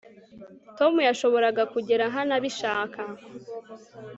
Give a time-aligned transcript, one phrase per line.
[0.77, 3.01] Tom yashoboraga kugera hano abishaka